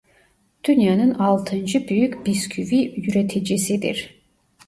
Dünyanın 0.63 1.11
altıncı 1.13 1.87
büyük 1.87 2.25
bisküvi 2.25 2.93
üreticisidir. 3.09 4.21